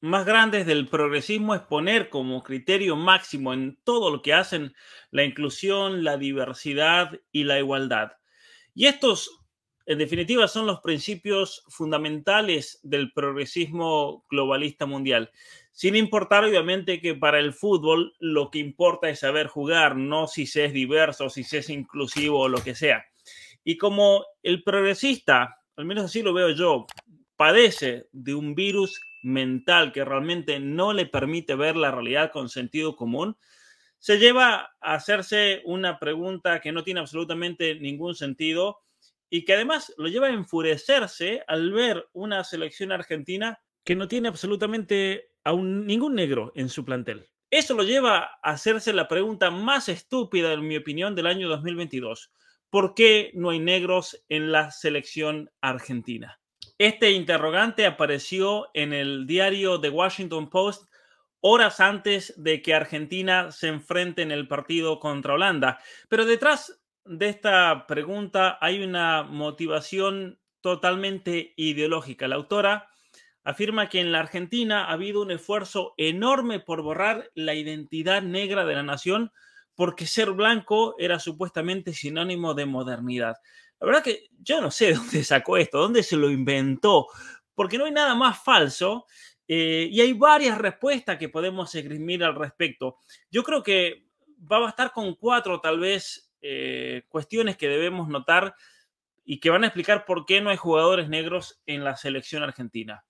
[0.00, 4.74] más grandes del progresismo es poner como criterio máximo en todo lo que hacen
[5.10, 8.12] la inclusión, la diversidad y la igualdad.
[8.74, 9.42] Y estos,
[9.84, 15.30] en definitiva, son los principios fundamentales del progresismo globalista mundial.
[15.72, 20.46] Sin importar, obviamente, que para el fútbol lo que importa es saber jugar, no si
[20.46, 23.04] se es diverso, si se es inclusivo o lo que sea.
[23.64, 26.86] Y como el progresista, al menos así lo veo yo,
[27.36, 32.96] padece de un virus mental que realmente no le permite ver la realidad con sentido
[32.96, 33.36] común,
[33.98, 38.78] se lleva a hacerse una pregunta que no tiene absolutamente ningún sentido
[39.28, 44.28] y que además lo lleva a enfurecerse al ver una selección argentina que no tiene
[44.28, 47.28] absolutamente a ningún negro en su plantel.
[47.50, 52.32] Eso lo lleva a hacerse la pregunta más estúpida, en mi opinión, del año 2022.
[52.70, 56.39] ¿Por qué no hay negros en la selección argentina?
[56.80, 60.88] Este interrogante apareció en el diario The Washington Post
[61.40, 65.78] horas antes de que Argentina se enfrente en el partido contra Holanda.
[66.08, 72.26] Pero detrás de esta pregunta hay una motivación totalmente ideológica.
[72.28, 72.88] La autora
[73.44, 78.64] afirma que en la Argentina ha habido un esfuerzo enorme por borrar la identidad negra
[78.64, 79.32] de la nación
[79.74, 83.36] porque ser blanco era supuestamente sinónimo de modernidad.
[83.80, 87.08] La verdad que yo no sé de dónde sacó esto, dónde se lo inventó,
[87.54, 89.06] porque no hay nada más falso
[89.48, 92.98] eh, y hay varias respuestas que podemos esgrimir al respecto.
[93.30, 94.06] Yo creo que
[94.50, 98.54] va a bastar con cuatro tal vez eh, cuestiones que debemos notar
[99.24, 103.04] y que van a explicar por qué no hay jugadores negros en la selección argentina.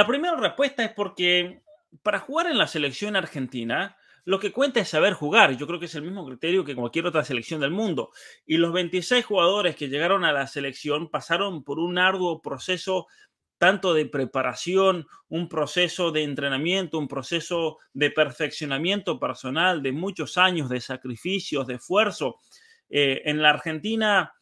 [0.00, 1.60] La primera respuesta es porque
[2.02, 5.58] para jugar en la selección argentina, lo que cuenta es saber jugar.
[5.58, 8.10] Yo creo que es el mismo criterio que cualquier otra selección del mundo.
[8.46, 13.08] Y los 26 jugadores que llegaron a la selección pasaron por un arduo proceso
[13.58, 20.70] tanto de preparación, un proceso de entrenamiento, un proceso de perfeccionamiento personal, de muchos años
[20.70, 22.36] de sacrificios, de esfuerzo.
[22.88, 24.32] Eh, en la Argentina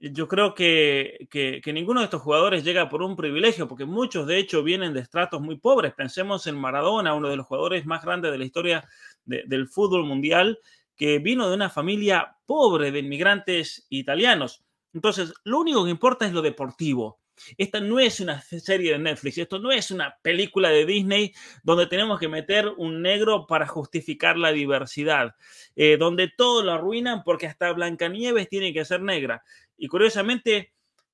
[0.00, 1.28] yo creo que,
[1.66, 5.40] ninguno de estos jugadores llega por un privilegio, porque muchos de hecho vienen de estratos
[5.40, 5.94] muy pobres.
[5.94, 8.88] Pensemos en Maradona, uno de los jugadores más grandes de la historia
[9.24, 10.58] del fútbol mundial,
[10.96, 14.64] que vino de una familia pobre de inmigrantes italianos.
[14.92, 17.20] Entonces, lo único que importa es lo deportivo.
[17.56, 21.32] Esta no es una serie de Netflix, esto no es una película de Disney
[21.62, 25.34] donde tenemos que meter un negro para justificar la diversidad,
[25.76, 29.42] eh, donde todo lo arruinan porque hasta Blancanieves tiene que ser negra.
[29.76, 30.72] Y curiosamente,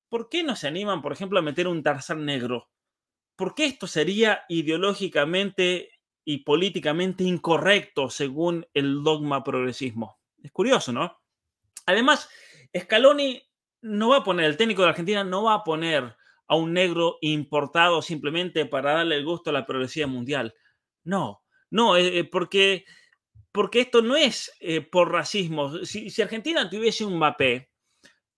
[0.09, 2.69] ¿por qué no se animan, por ejemplo, a meter un Tarzán negro?
[3.35, 5.91] ¿Por qué esto sería ideológicamente
[6.23, 10.19] y políticamente incorrecto según el dogma progresismo?
[10.41, 11.21] Es curioso, ¿no?
[11.85, 12.29] Además,
[12.77, 13.41] Scaloni
[13.81, 16.15] no va a poner, el técnico de Argentina no va a poner
[16.47, 20.53] a un negro importado simplemente para darle el gusto a la progresividad mundial.
[21.03, 22.85] No, no, eh, eh, porque,
[23.51, 25.85] porque esto no es eh, por racismo.
[25.85, 27.69] Si, Argentina tuviese un mapé,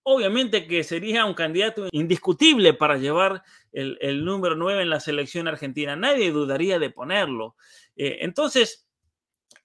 [0.04, 5.48] obviamente que sería un candidato indiscutible para llevar el, el número 9 en la selección
[5.48, 5.96] argentina.
[5.96, 7.56] Nadie dudaría de ponerlo.
[7.96, 8.88] entonces,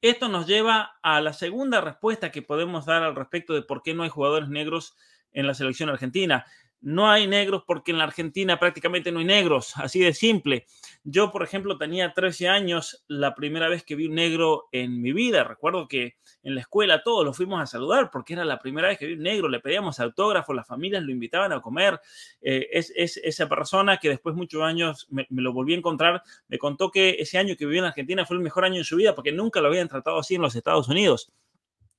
[0.00, 3.94] esto nos lleva a la segunda respuesta que podemos dar al respecto de por qué
[3.94, 4.96] no hay jugadores negros
[5.32, 6.44] en la selección argentina.
[6.82, 10.66] No hay negros porque en la Argentina prácticamente no hay negros, así de simple.
[11.04, 15.12] Yo, por ejemplo, tenía 13 años la primera vez que vi un negro en mi
[15.12, 15.44] vida.
[15.44, 18.98] Recuerdo que en la escuela todos lo fuimos a saludar porque era la primera vez
[18.98, 22.00] que vi un negro, le pedíamos autógrafos, las familias lo invitaban a comer.
[22.40, 26.58] Eh, es, esa persona que después muchos años me, me, lo volví a encontrar, me
[26.58, 29.14] contó que ese año que vivió en Argentina fue el mejor año en su vida
[29.14, 31.32] porque nunca lo habían tratado así en los Estados Unidos.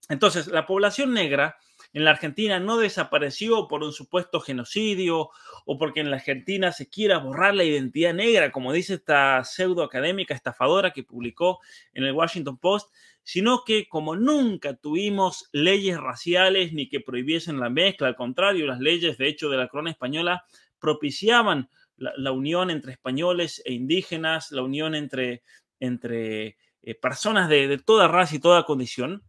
[0.10, 1.58] Entonces, la población negra
[1.94, 5.30] en la Argentina no desapareció por un supuesto genocidio
[5.66, 9.84] o porque en la Argentina se quiera borrar la identidad negra, como dice esta pseudo
[9.84, 11.60] académica estafadora que publicó
[11.94, 12.92] en el Washington Post,
[13.24, 18.80] sino que como nunca tuvimos leyes raciales ni que prohibiesen la mezcla, al contrario, las
[18.80, 20.46] leyes de hecho de la corona española
[20.80, 25.44] propiciaban la, unión entre españoles e indígenas, la unión entre,
[25.80, 29.24] entre eh, personas de, toda raza y toda condición.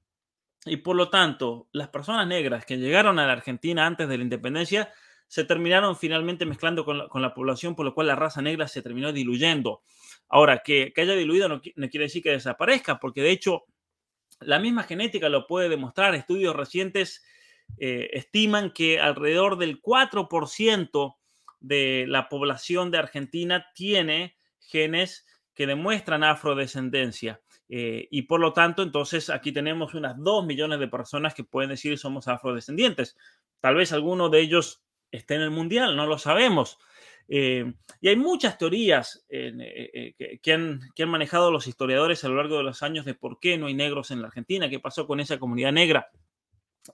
[0.67, 4.25] Y por lo tanto, las personas negras que llegaron a la Argentina antes de la
[4.25, 4.93] independencia
[5.29, 9.13] se terminaron finalmente mezclando con la, población, por lo cual la raza negra se terminó
[9.13, 9.83] diluyendo.
[10.29, 13.65] Ahora, que, haya diluido no, quiere decir que desaparezca, porque de hecho
[14.41, 16.15] la misma genética lo puede demostrar.
[16.15, 17.25] Estudios recientes
[17.79, 21.17] eh, estiman que alrededor del 4%
[21.61, 27.41] de la población de Argentina tiene genes que demuestran afrodescendencia.
[27.69, 31.71] Eh, y por lo tanto, entonces aquí tenemos unas 2 millones de personas que pueden
[31.71, 33.17] decir somos afrodescendientes.
[33.61, 36.79] Tal vez alguno de ellos esté en el mundial, no lo sabemos.
[37.27, 37.73] Eh,
[38.03, 42.59] y hay muchas teorías eh, que, han, que, han, manejado los historiadores a lo largo
[42.59, 45.21] de los años de por qué no hay negros en la Argentina, qué pasó con
[45.21, 46.11] esa comunidad negra.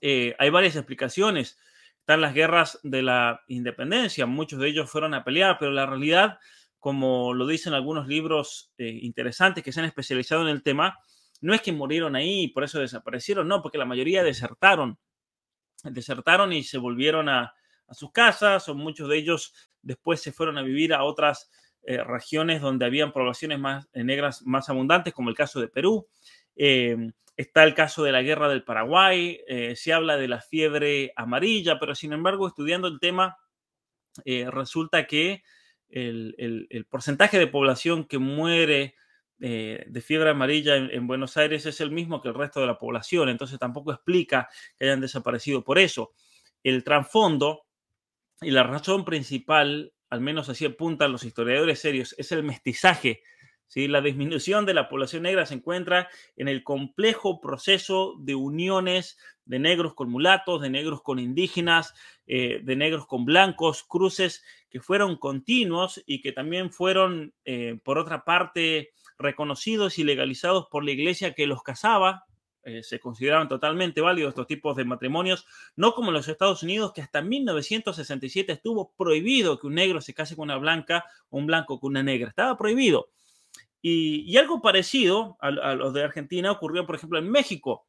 [0.01, 1.57] hay varias explicaciones.
[1.99, 6.39] Están las guerras de la independencia, muchos de ellos fueron a pelear, pero la realidad
[6.81, 10.97] como lo dicen algunos libros eh, interesantes que se han especializado en el tema,
[11.39, 14.97] no es que murieron ahí y por eso desaparecieron, no, porque la mayoría desertaron.
[15.83, 17.53] Desertaron y se volvieron a,
[17.91, 21.51] sus casas, o muchos de ellos después se fueron a vivir a otras
[21.83, 26.07] eh, regiones donde habían poblaciones más eh, negras más abundantes, como el caso de Perú.
[26.55, 29.39] está el caso de la guerra del Paraguay,
[29.75, 33.37] se habla de la fiebre amarilla, pero sin embargo, estudiando el tema,
[34.25, 35.43] resulta que
[35.91, 38.95] el, porcentaje de población que muere
[39.39, 42.77] eh, de fiebre amarilla en, Buenos Aires es el mismo que el resto de la
[42.77, 46.13] población, entonces tampoco explica que hayan desaparecido por eso.
[46.63, 47.63] El trasfondo
[48.41, 53.23] y la razón principal, al menos así apuntan los historiadores serios, es el mestizaje.
[53.67, 53.87] ¿sí?
[53.87, 59.59] La disminución de la población negra se encuentra en el complejo proceso de uniones de
[59.59, 61.93] negros con mulatos, de negros con indígenas,
[62.27, 67.97] eh, de negros con blancos, cruces que fueron continuos y que también fueron, eh, por
[67.97, 72.25] otra parte, reconocidos y legalizados por la iglesia que los casaba.
[72.63, 75.45] Eh, se consideraban totalmente válidos estos tipos de matrimonios,
[75.75, 80.13] no como en los Estados Unidos, que hasta 1967 estuvo prohibido que un negro se
[80.13, 82.29] case con una blanca o un blanco con una negra.
[82.29, 83.09] Estaba prohibido.
[83.81, 87.87] Y, algo parecido a, los de Argentina ocurrió, por ejemplo, en México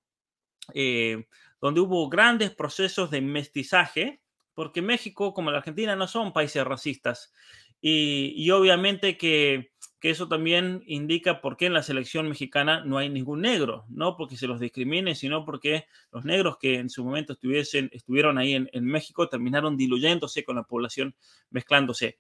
[1.63, 4.21] donde hubo grandes procesos de mestizaje,
[4.55, 7.33] porque México, como la Argentina, no son países racistas.
[7.81, 9.73] Y, obviamente que,
[10.03, 14.37] eso también indica por qué en la selección mexicana no hay ningún negro, no porque
[14.37, 18.69] se los discrimine, sino porque los negros que en su momento estuviesen, estuvieron ahí en,
[18.73, 21.15] en México terminaron diluyéndose con la población,
[21.51, 22.19] mezclándose.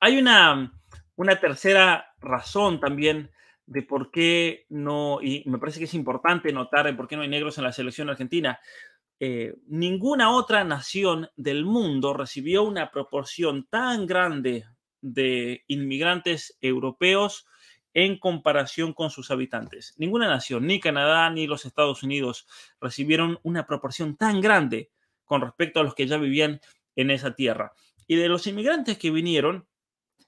[0.00, 0.72] Hay una,
[1.16, 3.30] una tercera razón también
[3.68, 7.22] de por qué no, y me parece que es importante notar de por qué no
[7.22, 8.58] hay negros en la selección argentina.
[9.20, 14.64] Eh, ninguna otra nación del mundo recibió una proporción tan grande
[15.00, 17.46] de inmigrantes europeos
[17.94, 19.94] en comparación con sus habitantes.
[19.96, 22.46] Ninguna nación, ni Canadá ni los Estados Unidos,
[22.80, 24.90] recibieron una proporción tan grande
[25.24, 26.60] con respecto a los que ya vivían
[26.94, 27.72] en esa tierra.
[28.06, 29.66] Y de los inmigrantes que vinieron,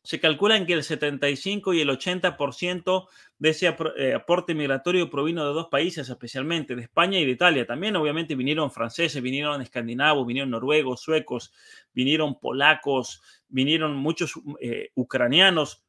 [0.02, 3.08] se calcula que el 75 y el 80%
[3.38, 7.66] de ese eh, aporte migratorio provino de dos países, especialmente de España y de Italia.
[7.66, 11.52] También obviamente vinieron franceses, vinieron escandinavos, vinieron noruegos, suecos,
[11.92, 15.84] vinieron polacos, vinieron muchos eh, ucranianos,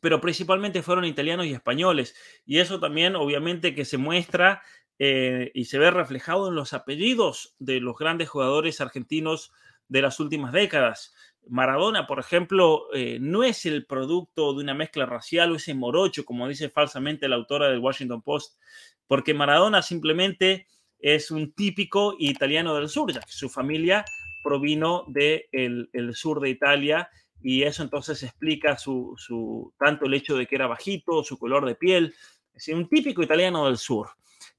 [0.00, 2.16] pero principalmente fueron italianos y españoles.
[2.44, 4.62] Y eso también obviamente que se muestra
[4.98, 9.52] eh, y se ve reflejado en los apellidos de los grandes jugadores argentinos
[9.88, 11.14] de las últimas décadas.
[11.46, 16.24] Maradona, por ejemplo, eh, no es el producto de una mezcla racial o ese morocho,
[16.24, 18.58] como dice falsamente la autora del Washington Post,
[19.06, 20.66] porque Maradona simplemente
[20.98, 24.04] es un típico italiano del sur, ya que su familia
[24.42, 27.08] provino del el sur de Italia
[27.40, 31.74] y eso entonces explica su, tanto el hecho de que era bajito, su color de
[31.74, 32.14] piel,
[32.52, 34.10] es un típico italiano del sur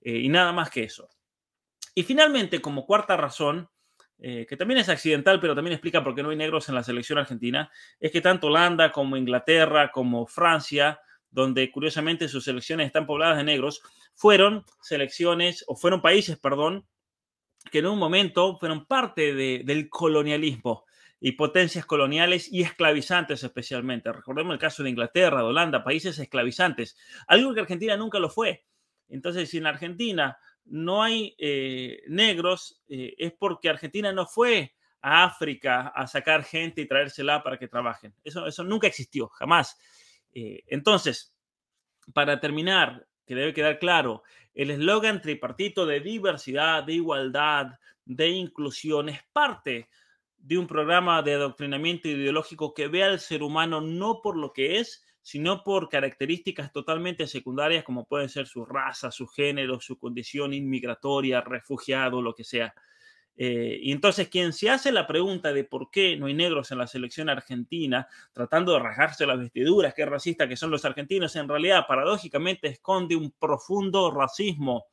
[0.01, 1.09] eh, y nada más que eso.
[1.93, 3.69] Y finalmente, como cuarta razón,
[4.21, 6.83] eh, que también es accidental, pero también explica por qué no hay negros en la
[6.83, 10.99] selección argentina, es que tanto Holanda como Inglaterra, como Francia,
[11.31, 13.81] donde curiosamente sus selecciones están pobladas de negros,
[14.13, 16.85] fueron selecciones, o fueron países, perdón,
[17.71, 20.85] que en un momento fueron parte del colonialismo
[21.19, 24.11] y potencias coloniales y esclavizantes especialmente.
[24.11, 26.97] Recordemos el caso de Inglaterra, de Holanda, países esclavizantes,
[27.27, 28.65] algo que Argentina nunca lo fue.
[29.09, 30.38] Entonces, si en Argentina
[30.69, 36.81] no hay eh, negros eh, es porque Argentina no fue a África a sacar gente
[36.81, 38.13] y traérsela para que trabajen.
[38.23, 39.77] Eso, eso nunca existió, jamás.
[40.33, 41.33] Eh, entonces,
[42.13, 44.23] para terminar, que debe quedar claro,
[44.53, 49.89] el eslogan tripartito de diversidad, de igualdad, de inclusión es parte
[50.38, 54.79] de un programa de adoctrinamiento ideológico que ve al ser humano no por lo que
[54.79, 60.53] es, sino por características totalmente secundarias como pueden ser su raza, su género, su condición
[60.53, 62.73] inmigratoria, refugiado, lo que sea.
[63.41, 66.77] Eh, y entonces quien se hace la pregunta de por qué no hay negros en
[66.77, 71.47] la selección argentina, tratando de rasgarse las vestiduras, qué racista que son los argentinos, en
[71.47, 74.88] realidad paradójicamente esconde un profundo racismo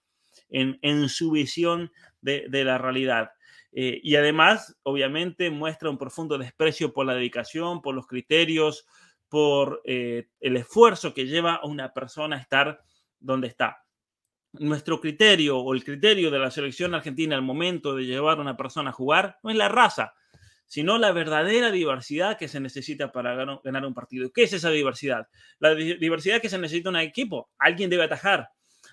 [0.48, 1.90] en, su visión
[2.20, 3.30] de, la realidad.
[3.72, 8.86] Eh, y además, obviamente, muestra un profundo desprecio por la dedicación, por los criterios,
[9.28, 12.80] por eh, el esfuerzo que lleva a una persona a estar
[13.18, 13.86] donde está
[14.60, 18.56] nuestro criterio o el criterio de la selección argentina al momento de llevar a una
[18.56, 20.14] persona a jugar no es la raza,
[20.66, 24.30] sino la verdadera diversidad que se necesita para ganar un partido.
[24.32, 25.28] ¿Qué es esa diversidad?
[25.58, 27.50] La diversidad que se necesita en un equipo.
[27.58, 28.48] Alguien debe atajar,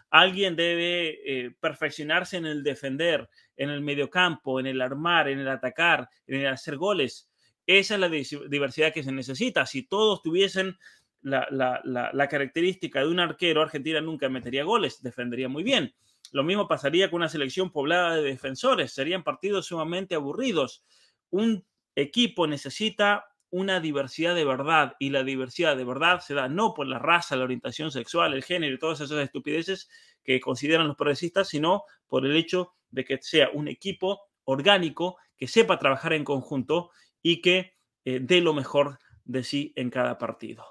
[0.09, 5.47] alguien debe eh, perfeccionarse en el defender, en el mediocampo, en el armar, en el
[5.47, 7.29] atacar, en el hacer goles.
[7.65, 9.65] Esa es la diversidad que se necesita.
[9.65, 10.77] Si todos tuviesen
[11.21, 15.93] la, característica de un arquero, Argentina nunca metería goles, defendería muy bien.
[16.31, 20.83] Lo mismo pasaría con una selección poblada de defensores, serían partidos sumamente aburridos.
[21.29, 21.65] Un
[21.95, 26.87] equipo necesita una diversidad de verdad y la diversidad de verdad se da no por
[26.87, 29.89] la raza, la orientación sexual, el género y todas esas estupideces
[30.23, 35.47] que consideran los progresistas, sino por el hecho de que sea un equipo orgánico que
[35.47, 36.89] sepa trabajar en conjunto
[37.23, 37.73] y que
[38.05, 40.65] eh, dé lo mejor de sí en cada partido.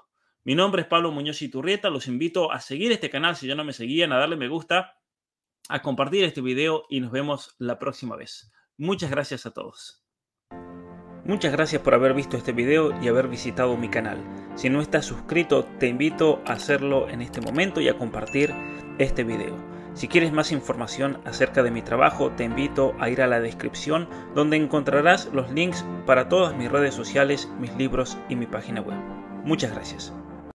[0.45, 1.89] Mi nombre es Pablo Muñoz Iturrieta.
[1.89, 4.99] Los invito a seguir este canal si ya no me seguían, a darle me gusta,
[5.67, 8.51] a compartir este video y nos vemos la próxima vez.
[8.77, 10.05] Muchas gracias a todos.
[11.25, 14.19] Muchas gracias por haber visto este video y haber visitado mi canal.
[14.55, 18.53] Si no estás suscrito, te invito a hacerlo en este momento y a compartir
[18.99, 19.72] este video.
[19.93, 24.07] Si quieres más información acerca de mi trabajo, te invito a ir a la descripción
[24.33, 28.97] donde encontrarás los links para todas mis redes sociales, mis libros y mi página web.
[29.43, 30.13] Muchas gracias.